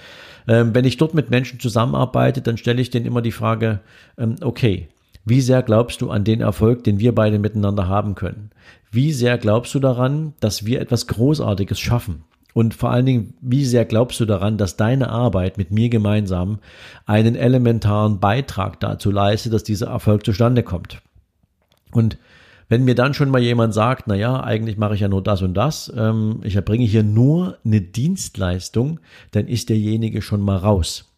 [0.47, 3.81] Ähm, wenn ich dort mit Menschen zusammenarbeite, dann stelle ich denen immer die Frage,
[4.19, 4.89] ähm, okay,
[5.25, 8.51] wie sehr glaubst du an den Erfolg, den wir beide miteinander haben können?
[8.91, 12.25] Wie sehr glaubst du daran, dass wir etwas Großartiges schaffen?
[12.55, 16.61] Und vor allen Dingen, wie sehr glaubst du daran, dass deine Arbeit mit mir gemeinsam
[17.05, 21.03] einen elementaren Beitrag dazu leistet, dass dieser Erfolg zustande kommt?
[21.91, 22.17] Und
[22.69, 25.43] wenn mir dann schon mal jemand sagt, na ja, eigentlich mache ich ja nur das
[25.43, 29.01] und das, ähm, ich erbringe hier nur eine Dienstleistung,
[29.33, 31.14] dann ist derjenige schon mal raus.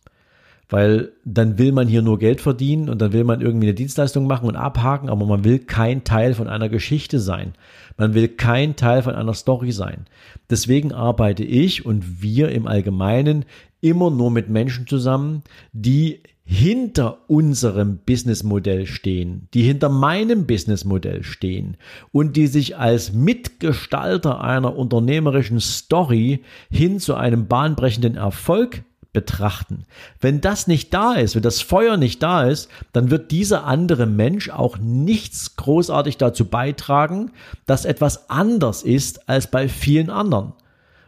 [0.68, 4.26] Weil dann will man hier nur Geld verdienen und dann will man irgendwie eine Dienstleistung
[4.26, 7.52] machen und abhaken, aber man will kein Teil von einer Geschichte sein.
[7.96, 10.06] Man will kein Teil von einer Story sein.
[10.50, 13.44] Deswegen arbeite ich und wir im Allgemeinen
[13.80, 21.76] immer nur mit Menschen zusammen, die hinter unserem Businessmodell stehen, die hinter meinem Businessmodell stehen
[22.12, 28.84] und die sich als Mitgestalter einer unternehmerischen Story hin zu einem bahnbrechenden Erfolg
[29.16, 29.86] betrachten.
[30.20, 34.04] Wenn das nicht da ist, wenn das Feuer nicht da ist, dann wird dieser andere
[34.04, 37.30] Mensch auch nichts großartig dazu beitragen,
[37.64, 40.52] dass etwas anders ist als bei vielen anderen.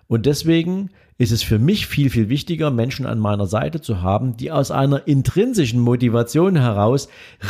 [0.06, 4.38] Und deswegen ist es für mich viel, viel wichtiger, Menschen an meiner Seite zu haben,
[4.38, 7.08] die aus einer intrinsischen Motivation heraus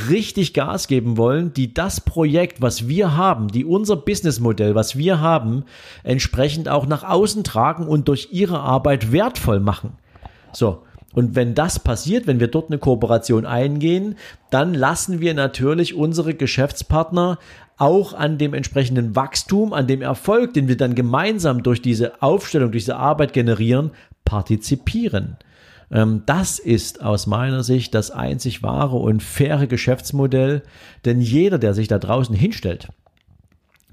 [0.09, 5.21] richtig Gas geben wollen, die das Projekt, was wir haben, die unser Businessmodell, was wir
[5.21, 5.65] haben,
[6.03, 9.93] entsprechend auch nach außen tragen und durch ihre Arbeit wertvoll machen.
[10.53, 10.83] So.
[11.15, 14.17] Und wenn das passiert, wenn wir dort eine Kooperation eingehen,
[14.51, 17.39] dann lassen wir natürlich unsere Geschäftspartner
[17.79, 22.73] auch an dem entsprechenden Wachstum, an dem Erfolg, den wir dann gemeinsam durch diese Aufstellung,
[22.73, 23.93] durch diese Arbeit generieren,
[24.25, 25.39] partizipieren.
[25.91, 30.63] Ähm, das ist aus meiner Sicht das einzig wahre und faire Geschäftsmodell,
[31.05, 32.89] denn jeder, der sich da draußen hinstellt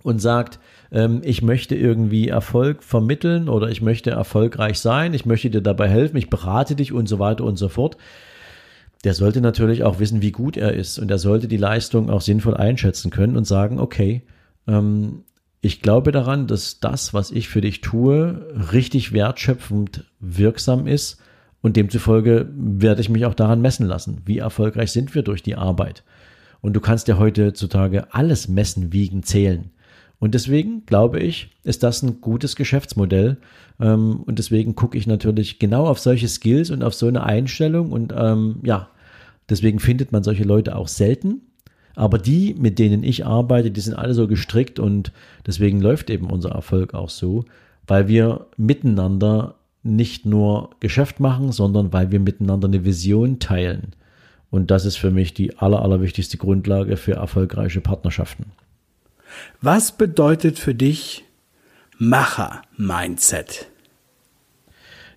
[0.03, 0.59] und sagt,
[0.91, 5.89] ähm, ich möchte irgendwie Erfolg vermitteln oder ich möchte erfolgreich sein, ich möchte dir dabei
[5.89, 7.97] helfen, ich berate dich und so weiter und so fort.
[9.03, 12.21] Der sollte natürlich auch wissen, wie gut er ist und er sollte die Leistung auch
[12.21, 14.23] sinnvoll einschätzen können und sagen, okay,
[14.67, 15.23] ähm,
[15.61, 21.19] ich glaube daran, dass das, was ich für dich tue, richtig wertschöpfend wirksam ist
[21.61, 24.21] und demzufolge werde ich mich auch daran messen lassen.
[24.25, 26.03] Wie erfolgreich sind wir durch die Arbeit?
[26.61, 29.71] Und du kannst ja heutzutage alles messen, wiegen, zählen.
[30.19, 33.37] Und deswegen glaube ich, ist das ein gutes Geschäftsmodell.
[33.79, 37.91] Ähm, und deswegen gucke ich natürlich genau auf solche Skills und auf so eine Einstellung.
[37.91, 38.89] Und ähm, ja,
[39.49, 41.41] deswegen findet man solche Leute auch selten.
[41.95, 45.11] Aber die, mit denen ich arbeite, die sind alle so gestrickt und
[45.47, 47.45] deswegen läuft eben unser Erfolg auch so,
[47.87, 53.93] weil wir miteinander nicht nur Geschäft machen, sondern weil wir miteinander eine Vision teilen.
[54.49, 58.45] Und das ist für mich die aller, allerwichtigste Grundlage für erfolgreiche Partnerschaften.
[59.61, 61.25] Was bedeutet für dich
[61.97, 63.67] Macher-Mindset?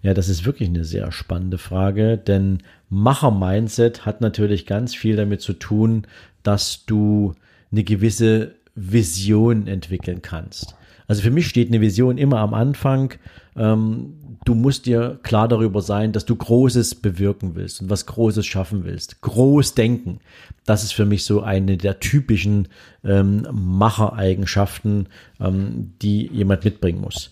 [0.02, 5.40] Ja, das ist wirklich eine sehr spannende Frage, denn Macher-Mindset hat natürlich ganz viel damit
[5.40, 6.06] zu tun,
[6.42, 7.34] dass du
[7.72, 10.77] eine gewisse Vision entwickeln kannst.
[11.08, 13.14] Also für mich steht eine Vision immer am Anfang.
[13.56, 18.46] Ähm, du musst dir klar darüber sein, dass du Großes bewirken willst und was Großes
[18.46, 19.20] schaffen willst.
[19.22, 20.20] Groß denken.
[20.64, 22.68] Das ist für mich so eine der typischen
[23.04, 25.08] ähm, Machereigenschaften,
[25.40, 27.30] ähm, die jemand mitbringen muss.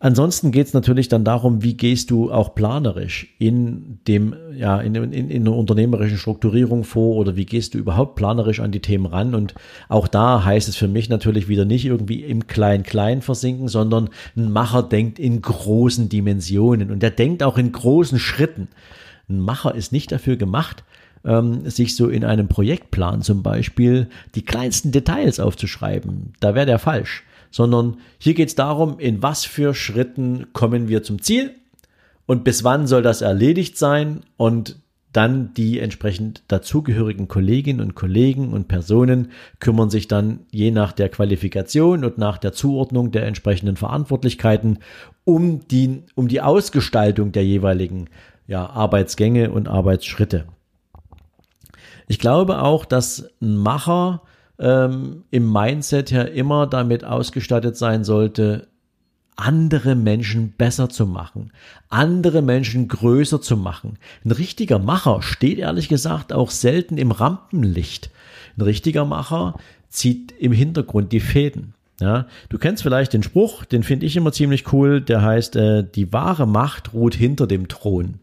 [0.00, 4.94] Ansonsten geht es natürlich dann darum, wie gehst du auch planerisch in dem, ja, in,
[4.94, 9.06] in, in einer unternehmerischen Strukturierung vor oder wie gehst du überhaupt planerisch an die Themen
[9.06, 9.34] ran?
[9.34, 9.54] Und
[9.88, 14.52] auch da heißt es für mich natürlich wieder nicht irgendwie im Klein-Klein versinken, sondern ein
[14.52, 18.68] Macher denkt in großen Dimensionen und der denkt auch in großen Schritten.
[19.28, 20.84] Ein Macher ist nicht dafür gemacht,
[21.24, 26.34] ähm, sich so in einem Projektplan zum Beispiel die kleinsten Details aufzuschreiben.
[26.38, 31.02] Da wäre der falsch sondern hier geht es darum, in was für Schritten kommen wir
[31.02, 31.54] zum Ziel
[32.26, 34.76] und bis wann soll das erledigt sein und
[35.12, 41.08] dann die entsprechend dazugehörigen Kolleginnen und Kollegen und Personen kümmern sich dann je nach der
[41.08, 44.78] Qualifikation und nach der Zuordnung der entsprechenden Verantwortlichkeiten
[45.24, 48.10] um die, um die Ausgestaltung der jeweiligen
[48.46, 50.44] ja, Arbeitsgänge und Arbeitsschritte.
[52.06, 54.22] Ich glaube auch, dass ein Macher
[54.58, 58.68] ähm, im Mindset her immer damit ausgestattet sein sollte,
[59.36, 61.52] andere Menschen besser zu machen,
[61.88, 63.98] andere Menschen größer zu machen.
[64.24, 68.10] Ein richtiger Macher steht ehrlich gesagt auch selten im Rampenlicht.
[68.56, 69.54] Ein richtiger Macher
[69.88, 71.74] zieht im Hintergrund die Fäden.
[72.00, 75.84] Ja, du kennst vielleicht den Spruch, den finde ich immer ziemlich cool, der heißt, äh,
[75.84, 78.20] die wahre Macht ruht hinter dem Thron.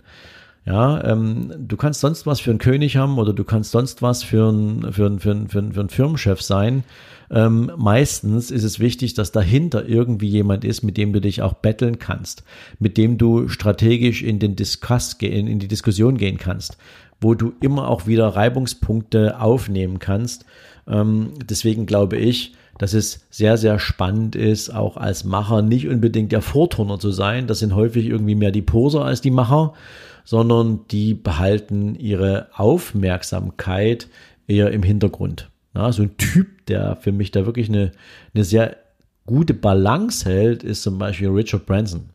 [0.66, 4.24] Ja, ähm, du kannst sonst was für einen König haben oder du kannst sonst was
[4.24, 6.84] für einen für ein, für ein, für ein, für ein Firmenchef sein.
[7.30, 11.54] Ähm, meistens ist es wichtig, dass dahinter irgendwie jemand ist, mit dem du dich auch
[11.54, 12.44] betteln kannst,
[12.80, 16.78] mit dem du strategisch in den Diskuss gehen, in die Diskussion gehen kannst,
[17.22, 20.46] wo du immer auch wieder Reibungspunkte aufnehmen kannst.
[20.88, 26.32] Ähm, deswegen glaube ich, dass es sehr, sehr spannend ist, auch als Macher nicht unbedingt
[26.32, 27.48] der Vorturner zu sein.
[27.48, 29.74] Das sind häufig irgendwie mehr die Poser als die Macher,
[30.26, 34.10] sondern die behalten ihre Aufmerksamkeit
[34.48, 35.50] eher im Hintergrund.
[35.74, 37.92] Ja, so ein Typ, der für mich da wirklich eine,
[38.34, 38.76] eine sehr
[39.26, 42.10] gute Balance hält, ist zum Beispiel Richard Branson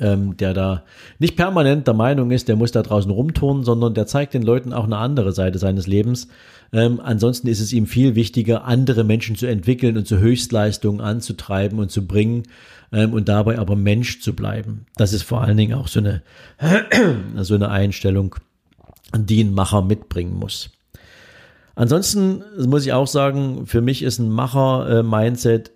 [0.00, 0.84] ähm, der da
[1.18, 4.72] nicht permanent der Meinung ist, der muss da draußen rumturnen, sondern der zeigt den Leuten
[4.72, 6.28] auch eine andere Seite seines Lebens.
[6.72, 11.78] Ähm, ansonsten ist es ihm viel wichtiger, andere Menschen zu entwickeln und zu Höchstleistungen anzutreiben
[11.78, 12.44] und zu bringen
[12.92, 14.86] ähm, und dabei aber Mensch zu bleiben.
[14.96, 16.22] Das ist vor allen Dingen auch so eine,
[17.36, 18.36] so eine Einstellung,
[19.16, 20.70] die ein Macher mitbringen muss.
[21.80, 25.72] Ansonsten muss ich auch sagen, für mich ist ein Macher-Mindset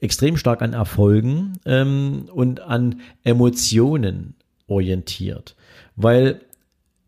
[0.00, 4.34] extrem stark an Erfolgen ähm, und an Emotionen
[4.66, 5.54] orientiert.
[5.94, 6.40] Weil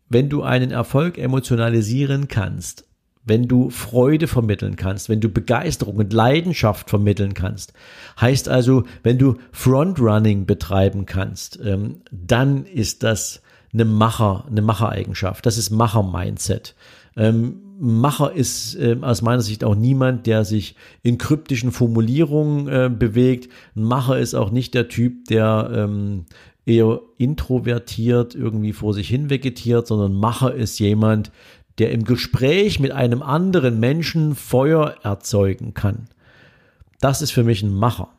[0.09, 2.85] wenn du einen Erfolg emotionalisieren kannst,
[3.23, 7.73] wenn du Freude vermitteln kannst, wenn du Begeisterung und Leidenschaft vermitteln kannst,
[8.21, 13.41] heißt also, wenn du Frontrunning betreiben kannst, ähm, dann ist das
[13.73, 15.47] eine Macher, eine Machereigenschaft.
[15.47, 16.75] Das ist Macher-Mindset.
[17.17, 22.89] Ähm, Macher ist äh, aus meiner Sicht auch niemand, der sich in kryptischen Formulierungen äh,
[22.89, 23.51] bewegt.
[23.75, 26.25] Ein Macher ist auch nicht der Typ, der ähm,
[26.65, 31.31] eher introvertiert irgendwie vor sich hin vegetiert, sondern Macher ist jemand,
[31.77, 36.07] der im Gespräch mit einem anderen Menschen Feuer erzeugen kann.
[37.01, 38.09] Das ist für mich ein Macher.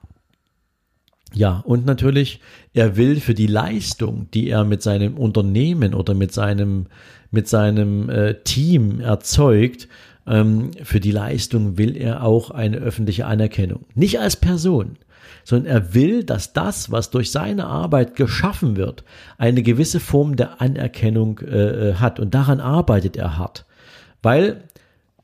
[1.33, 2.40] Ja, und natürlich,
[2.73, 6.87] er will für die Leistung, die er mit seinem Unternehmen oder mit seinem
[7.31, 9.89] mit seinem äh, Team erzeugt,
[10.27, 13.85] ähm, für die Leistung will er auch eine öffentliche Anerkennung.
[13.95, 14.99] Nicht als Person,
[15.45, 19.05] sondern er will, dass das, was durch seine Arbeit geschaffen wird,
[19.39, 22.19] eine gewisse Form der Anerkennung äh, äh hat.
[22.19, 23.65] Und daran arbeitet er hart.
[24.23, 24.65] Weil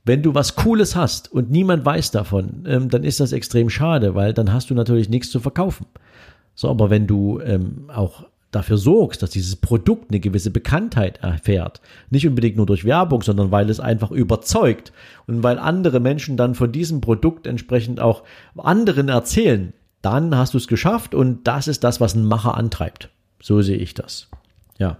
[0.05, 4.15] wenn du was Cooles hast und niemand weiß davon, ähm, dann ist das extrem schade,
[4.15, 5.87] weil dann hast du natürlich nichts zu verkaufen.
[6.55, 11.81] So, aber wenn du ähm, auch dafür sorgst, dass dieses Produkt eine gewisse Bekanntheit erfährt,
[12.11, 14.93] nicht unbedingt nur durch Werbung, sondern weil es einfach überzeugt
[15.27, 18.23] und weil andere Menschen dann von diesem Produkt entsprechend auch
[18.57, 23.09] anderen erzählen, dann hast du es geschafft und das ist das, was ein Macher antreibt.
[23.41, 24.29] So sehe ich das.
[24.79, 24.99] Ja.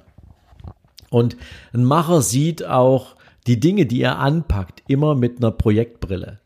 [1.11, 1.37] Und
[1.73, 6.39] ein Macher sieht auch die Dinge, die er anpackt, immer mit einer Projektbrille.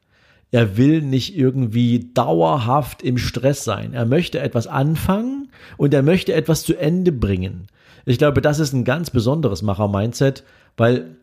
[0.50, 3.92] Er will nicht irgendwie dauerhaft im Stress sein.
[3.92, 7.66] Er möchte etwas anfangen und er möchte etwas zu Ende bringen.
[8.04, 10.44] Ich glaube, das ist ein ganz besonderes Macher-Mindset,
[10.76, 11.16] weil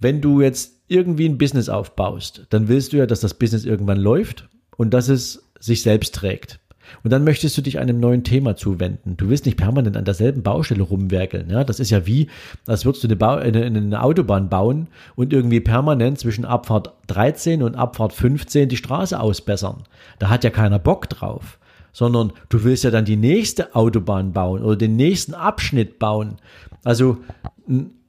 [0.00, 3.98] wenn du jetzt irgendwie ein Business aufbaust, dann willst du ja, dass das Business irgendwann
[3.98, 6.60] läuft und dass es sich selbst trägt.
[7.02, 9.16] Und dann möchtest du dich einem neuen Thema zuwenden.
[9.16, 11.50] Du willst nicht permanent an derselben Baustelle rumwerkeln.
[11.50, 11.64] Ja?
[11.64, 12.28] Das ist ja wie,
[12.66, 17.62] als würdest du eine, ba eine, eine Autobahn bauen und irgendwie permanent zwischen Abfahrt 13
[17.62, 19.84] und Abfahrt 15 die Straße ausbessern.
[20.18, 21.58] Da hat ja keiner Bock drauf.
[21.92, 26.38] Sondern du willst ja dann die nächste Autobahn bauen oder den nächsten Abschnitt bauen.
[26.82, 27.18] Also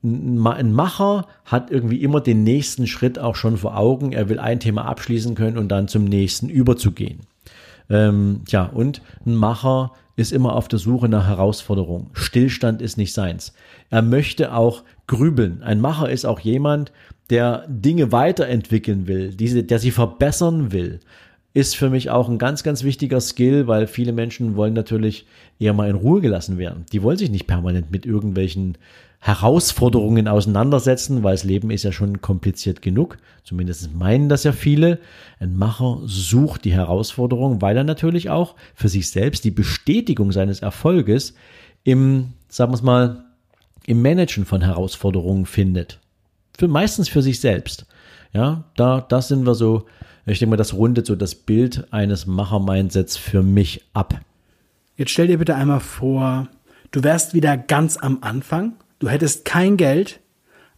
[0.05, 4.11] ein Macher hat irgendwie immer den nächsten Schritt auch schon vor Augen.
[4.11, 7.21] Er will ein Thema abschließen können und dann zum nächsten überzugehen.
[7.89, 12.09] Ähm, ja, und ein Macher ist immer auf der Suche nach Herausforderung.
[12.13, 13.53] Stillstand ist nicht seins.
[13.89, 15.61] Er möchte auch grübeln.
[15.61, 16.91] Ein Macher ist auch jemand,
[17.29, 20.99] der Dinge weiterentwickeln will, diese, der sie verbessern will.
[21.53, 25.25] Ist für mich auch ein ganz, ganz wichtiger Skill, weil viele Menschen wollen natürlich
[25.57, 26.85] eher mal in Ruhe gelassen werden.
[26.91, 28.77] Die wollen sich nicht permanent mit irgendwelchen
[29.25, 33.17] Herausforderungen auseinandersetzen, weil das Leben ist ja schon kompliziert genug.
[33.43, 34.99] Zumindest meinen das ja viele.
[35.39, 40.59] Ein Macher sucht die Herausforderung, weil er natürlich auch für sich selbst die Bestätigung seines
[40.59, 41.33] Erfolges
[41.83, 43.25] im, sagen wir es mal,
[43.87, 45.99] im Managen von Herausforderungen findet.
[46.55, 47.87] Für meistens für sich selbst.
[48.31, 49.85] Ja, da, das sind wir so,
[50.27, 54.21] ich denke mal, das rundet so das Bild eines Macher-Mindsets für mich ab.
[54.97, 56.47] Jetzt stell dir bitte einmal vor,
[56.91, 60.21] du wärst wieder ganz am Anfang Du hättest kein Geld,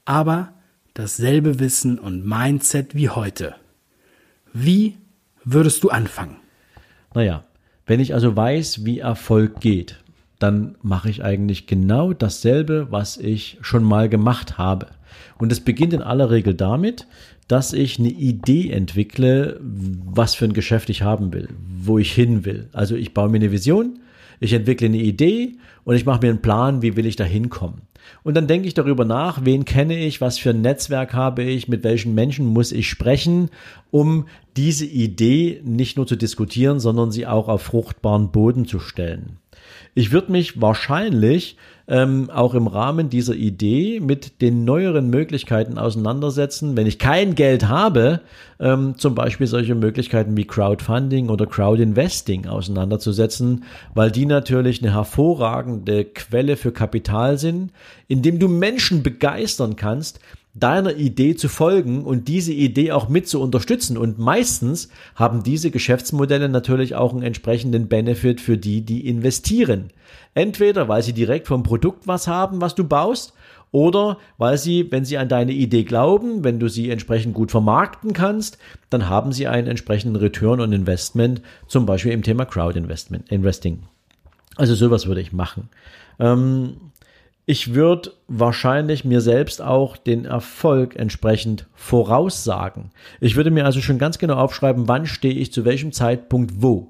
[0.05, 0.53] aber
[0.95, 3.55] dasselbe Wissen und Mindset wie heute.
[4.53, 4.97] Wie
[5.43, 6.37] würdest du anfangen?
[7.13, 7.43] Naja,
[7.85, 10.03] wenn ich also weiß, wie Erfolg geht,
[10.39, 14.87] dann mache ich eigentlich genau dasselbe, was ich schon mal gemacht habe.
[15.37, 17.07] Und es beginnt in aller Regel damit,
[17.47, 21.49] dass ich eine Idee entwickle, was für ein Geschäft ich haben will,
[21.81, 22.69] wo ich hin will.
[22.73, 23.99] Also ich baue mir eine Vision,
[24.39, 27.81] ich entwickle eine Idee und ich mache mir einen Plan, wie will ich da hinkommen.
[28.23, 31.67] Und dann denke ich darüber nach, wen kenne ich, was für ein Netzwerk habe ich,
[31.67, 33.49] mit welchen Menschen muss ich sprechen,
[33.91, 39.37] um diese Idee nicht nur zu diskutieren, sondern sie auch auf fruchtbaren Boden zu stellen.
[39.95, 41.57] Ich würde mich wahrscheinlich
[41.87, 46.75] ähm, auch im Rahmen dieser Idee mit den neueren Möglichkeiten auseinandersetzen.
[46.75, 48.21] Wenn ich kein Geld habe,
[48.59, 53.63] ähm, zum Beispiel solche Möglichkeiten wie Crowdfunding oder Crowdinvesting auseinanderzusetzen,
[53.93, 57.71] weil die natürlich eine hervorragende Quelle für Kapital sind,
[58.07, 60.19] indem du Menschen begeistern kannst,
[60.59, 63.97] deiner Idee zu folgen und diese Idee auch mit zu unterstützen.
[63.97, 69.91] Und meistens haben diese Geschäftsmodelle natürlich auch einen entsprechenden Benefit für die, die investieren.
[70.33, 73.33] Entweder weil sie direkt vom Produkt was haben, was du baust,
[73.71, 78.13] oder weil sie, wenn sie an deine Idee glauben, wenn du sie entsprechend gut vermarkten
[78.13, 78.57] kannst,
[78.89, 83.83] dann haben sie einen entsprechenden Return on Investment, zum Beispiel im Thema Crowd Investment, Investing.
[84.55, 85.69] Also sowas würde ich machen.
[86.19, 86.77] Ähm,
[87.49, 92.91] ich würde wahrscheinlich mir selbst auch den Erfolg entsprechend voraussagen.
[93.21, 96.89] Ich würde mir also schon ganz genau aufschreiben, wann stehe ich zu welchem Zeitpunkt wo.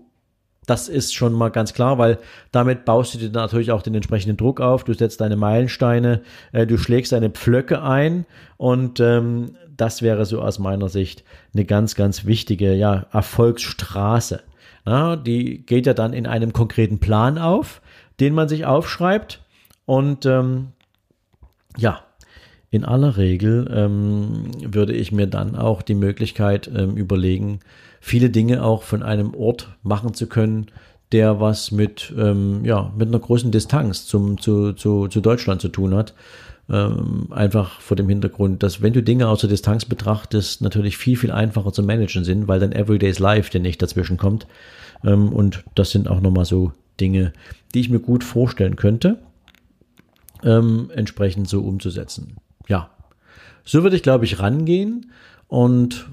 [0.66, 2.18] Das ist schon mal ganz klar, weil
[2.51, 4.84] damit baust du dir natürlich auch den entsprechenden Druck auf.
[4.84, 8.26] Du setzt deine Meilensteine, äh, du schlägst deine Pflöcke ein
[8.58, 14.41] und ähm, das wäre so aus meiner Sicht eine ganz, ganz wichtige ja, Erfolgsstraße.
[14.86, 17.80] Na, die geht ja dann in einem konkreten Plan auf,
[18.20, 19.41] den man sich aufschreibt
[19.88, 20.68] und ähm,
[21.78, 22.02] ja,
[22.70, 27.62] in aller Regel ähm, würde ich mir dann auch die Möglichkeit ähm, überlegen,
[28.02, 30.68] viele Dinge auch von einem Ort machen zu können,
[31.14, 35.70] der was mit, ähm, ja, mit einer großen Distanz zum, zu, zu, zu Deutschland zu
[35.70, 36.14] tun hat.
[36.70, 41.16] Ähm, einfach vor dem Hintergrund, dass wenn du Dinge aus der Distanz betrachtest, natürlich viel,
[41.16, 44.48] viel einfacher zu managen sind, weil dann Everyday's Life der nicht dazwischen kommt.
[45.06, 47.32] Ähm, und das sind auch nochmal so Dinge,
[47.74, 49.20] die ich mir gut vorstellen könnte
[50.44, 52.38] ähm, entsprechend so umzusetzen.
[52.68, 52.90] Ja,
[53.64, 55.12] so würde ich, glaube ich, rangehen
[55.48, 56.08] und